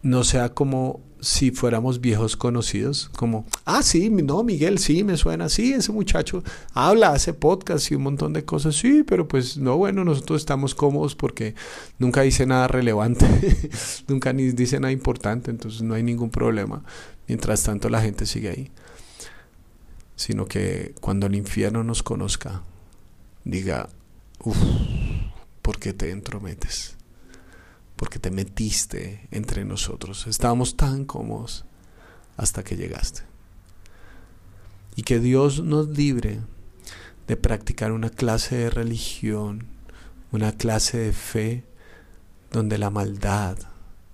no 0.00 0.24
sea 0.24 0.54
como 0.54 1.02
si 1.26 1.50
fuéramos 1.50 2.00
viejos 2.00 2.36
conocidos, 2.36 3.10
como, 3.16 3.46
ah, 3.64 3.82
sí, 3.82 4.10
no, 4.10 4.44
Miguel, 4.44 4.78
sí, 4.78 5.02
me 5.02 5.16
suena, 5.16 5.48
sí, 5.48 5.72
ese 5.72 5.90
muchacho 5.90 6.44
habla, 6.72 7.10
hace 7.10 7.34
podcast 7.34 7.90
y 7.90 7.96
un 7.96 8.04
montón 8.04 8.32
de 8.32 8.44
cosas, 8.44 8.76
sí, 8.76 9.02
pero 9.02 9.26
pues 9.26 9.58
no, 9.58 9.76
bueno, 9.76 10.04
nosotros 10.04 10.40
estamos 10.40 10.76
cómodos 10.76 11.16
porque 11.16 11.56
nunca 11.98 12.22
dice 12.22 12.46
nada 12.46 12.68
relevante, 12.68 13.26
nunca 14.06 14.32
ni 14.32 14.52
dice 14.52 14.78
nada 14.78 14.92
importante, 14.92 15.50
entonces 15.50 15.82
no 15.82 15.94
hay 15.94 16.04
ningún 16.04 16.30
problema. 16.30 16.84
Mientras 17.26 17.64
tanto 17.64 17.88
la 17.88 18.00
gente 18.00 18.24
sigue 18.24 18.50
ahí. 18.50 18.70
Sino 20.14 20.46
que 20.46 20.94
cuando 21.00 21.26
el 21.26 21.34
infierno 21.34 21.82
nos 21.82 22.04
conozca, 22.04 22.62
diga, 23.42 23.88
uff, 24.44 24.56
¿por 25.60 25.80
qué 25.80 25.92
te 25.92 26.12
entrometes? 26.12 26.95
Porque 27.96 28.18
te 28.18 28.30
metiste 28.30 29.26
entre 29.30 29.64
nosotros. 29.64 30.26
Estábamos 30.26 30.76
tan 30.76 31.04
cómodos 31.04 31.64
hasta 32.36 32.62
que 32.62 32.76
llegaste. 32.76 33.22
Y 34.94 35.02
que 35.02 35.18
Dios 35.18 35.62
nos 35.62 35.88
libre 35.88 36.40
de 37.26 37.36
practicar 37.36 37.92
una 37.92 38.10
clase 38.10 38.56
de 38.56 38.70
religión, 38.70 39.66
una 40.30 40.52
clase 40.52 40.98
de 40.98 41.12
fe 41.12 41.64
donde 42.52 42.78
la 42.78 42.90
maldad 42.90 43.58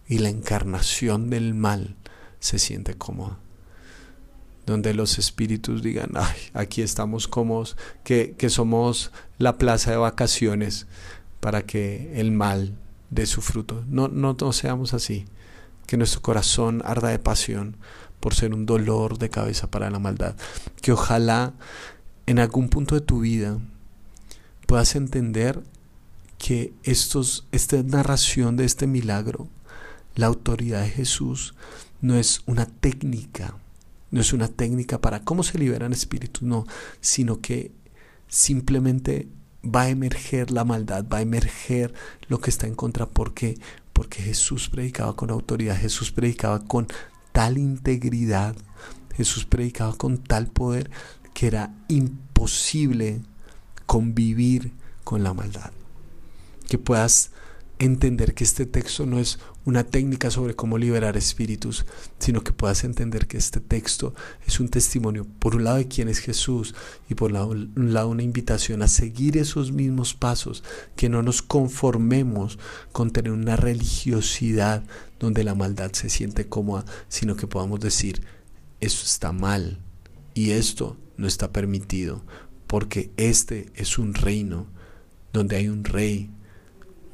y 0.09 0.19
la 0.19 0.29
encarnación 0.29 1.31
del 1.31 1.55
mal 1.55 1.97
se 2.41 2.59
siente 2.59 2.95
cómoda. 2.95 3.39
Donde 4.67 4.95
los 4.95 5.19
espíritus 5.19 5.83
digan, 5.83 6.13
ay, 6.15 6.37
aquí 6.55 6.83
estamos 6.83 7.27
cómodos, 7.27 7.77
que, 8.05 8.35
que 8.39 8.49
somos 8.49 9.11
la 9.39 9.59
plaza 9.59 9.91
de 9.91 9.97
vacaciones 9.97 10.87
para 11.41 11.63
que 11.63 12.21
el 12.21 12.31
mal 12.31 12.77
de 13.13 13.27
su 13.27 13.43
fruto. 13.43 13.85
No, 13.87 14.09
no, 14.09 14.37
no 14.41 14.53
seamos 14.53 14.95
así. 14.95 15.27
Que 15.87 15.97
nuestro 15.97 16.23
corazón 16.23 16.83
arda 16.85 17.11
de 17.11 17.19
pasión 17.19 17.77
por 18.19 18.35
ser 18.35 18.55
un 18.55 18.67
dolor 18.67 19.19
de 19.19 19.31
cabeza 19.31 19.71
para 19.71 19.91
la 19.91 19.99
maldad. 19.99 20.35
Que 20.81 20.93
ojalá 20.93 21.53
en 22.27 22.39
algún 22.39 22.69
punto 22.69 22.95
de 22.95 23.03
tu 23.03 23.21
vida 23.21 23.59
puedas 24.67 24.97
entender 24.97 25.63
que 26.39 26.73
estos, 26.83 27.47
esta 27.53 27.83
narración 27.83 28.57
de 28.57 28.65
este 28.65 28.87
milagro, 28.87 29.49
la 30.15 30.27
autoridad 30.27 30.81
de 30.83 30.91
Jesús, 30.91 31.55
no 32.01 32.17
es 32.17 32.43
una 32.47 32.67
técnica, 32.67 33.57
no 34.11 34.21
es 34.21 34.33
una 34.33 34.49
técnica 34.49 35.01
para 35.01 35.23
cómo 35.23 35.43
se 35.43 35.59
liberan 35.59 35.93
espíritus, 35.93 36.43
no, 36.43 36.67
sino 37.01 37.41
que 37.41 37.73
simplemente 38.29 39.29
va 39.65 39.83
a 39.83 39.89
emerger 39.89 40.51
la 40.51 40.65
maldad, 40.65 41.05
va 41.11 41.19
a 41.19 41.23
emerger 41.23 41.95
lo 42.29 42.41
que 42.41 42.51
está 42.51 42.67
en 42.67 42.75
contra. 42.75 43.07
¿Por 43.07 43.35
qué? 43.35 43.59
Porque 43.93 44.23
Jesús 44.23 44.69
predicaba 44.69 45.15
con 45.15 45.31
autoridad, 45.31 45.77
Jesús 45.77 46.13
predicaba 46.13 46.61
con 46.61 46.89
tal 47.33 47.59
integridad, 47.59 48.57
Jesús 49.15 49.45
predicaba 49.45 49.95
con 49.95 50.19
tal 50.19 50.49
poder 50.49 50.91
que 51.35 51.47
era 51.47 51.75
imposible 51.89 53.23
convivir 53.87 54.73
con 55.05 55.23
la 55.23 55.35
maldad. 55.35 55.73
Que 56.69 56.79
puedas 56.79 57.31
entender 57.79 58.35
que 58.35 58.45
este 58.45 58.67
texto 58.67 59.07
no 59.07 59.19
es 59.19 59.39
una 59.65 59.85
técnica 59.85 60.31
sobre 60.31 60.55
cómo 60.55 60.77
liberar 60.79 61.17
espíritus, 61.17 61.87
sino 62.19 62.43
que 62.43 62.53
puedas 62.53 62.85
entender 62.85 63.27
que 63.27 63.37
este 63.37 63.61
texto 63.61 64.15
es 64.47 64.59
un 64.61 64.69
testimonio, 64.69 65.27
por 65.39 65.55
un 65.55 65.65
lado, 65.65 65.77
de 65.77 65.89
quién 65.89 66.09
es 66.09 66.19
Jesús 66.19 66.75
y 67.09 67.15
por 67.15 67.33
un 67.33 67.93
lado 67.93 68.09
una 68.09 68.23
invitación 68.23 68.83
a 68.83 68.89
seguir 68.89 69.37
esos 69.37 69.73
mismos 69.73 70.15
pasos, 70.15 70.65
que 70.97 71.09
no 71.09 71.23
nos 71.23 71.43
conformemos 71.43 72.59
con 72.93 73.11
tener 73.11 73.33
una 73.33 73.57
religiosidad 73.57 74.83
donde 75.21 75.45
la 75.45 75.55
maldad 75.55 75.93
se 75.93 76.11
siente 76.11 76.49
cómoda, 76.49 76.85
sino 77.09 77.37
que 77.37 77.47
podamos 77.47 77.81
decir, 77.81 78.23
eso 78.81 79.05
está 79.05 79.33
mal 79.33 79.79
y 80.35 80.51
esto 80.51 80.97
no 81.17 81.29
está 81.29 81.53
permitido, 81.53 82.25
porque 82.67 83.13
este 83.17 83.71
es 83.77 83.99
un 83.99 84.15
reino 84.15 84.67
donde 85.33 85.57
hay 85.57 85.69
un 85.69 85.85
rey 85.85 86.31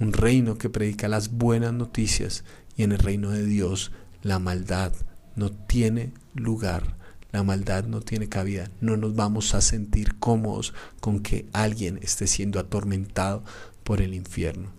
un 0.01 0.13
reino 0.13 0.59
que 0.59 0.71
predica 0.71 1.09
las 1.09 1.33
buenas 1.33 1.73
noticias 1.73 2.45
y 2.77 2.83
en 2.83 2.93
el 2.93 2.99
reino 2.99 3.31
de 3.31 3.45
Dios 3.45 3.93
la 4.23 4.39
maldad 4.39 4.93
no 5.37 5.51
tiene 5.51 6.13
lugar, 6.35 6.97
la 7.33 7.43
maldad 7.43 7.85
no 7.85 8.01
tiene 8.01 8.29
cabida, 8.29 8.71
no 8.81 8.97
nos 8.97 9.15
vamos 9.15 9.55
a 9.55 9.61
sentir 9.61 10.19
cómodos 10.19 10.75
con 11.01 11.21
que 11.21 11.47
alguien 11.53 11.99
esté 12.03 12.27
siendo 12.27 12.61
atormentado 12.61 13.45
por 13.85 14.01
el 14.01 14.15
infierno 14.15 14.71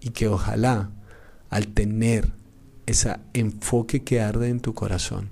y 0.00 0.10
que 0.10 0.28
ojalá 0.28 0.90
al 1.50 1.68
tener 1.68 2.32
ese 2.86 3.16
enfoque 3.34 4.02
que 4.02 4.20
arde 4.20 4.48
en 4.48 4.60
tu 4.60 4.74
corazón, 4.74 5.30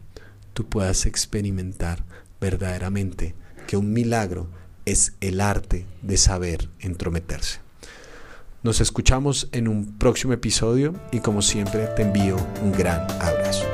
tú 0.52 0.66
puedas 0.66 1.06
experimentar 1.06 2.04
verdaderamente 2.40 3.34
que 3.66 3.76
un 3.76 3.92
milagro 3.92 4.48
es 4.84 5.14
el 5.20 5.40
arte 5.40 5.86
de 6.02 6.16
saber 6.16 6.68
entrometerse. 6.80 7.69
Nos 8.62 8.82
escuchamos 8.82 9.48
en 9.52 9.68
un 9.68 9.96
próximo 9.96 10.34
episodio 10.34 10.92
y 11.12 11.20
como 11.20 11.40
siempre 11.40 11.86
te 11.96 12.02
envío 12.02 12.36
un 12.62 12.72
gran 12.72 13.06
abrazo. 13.22 13.64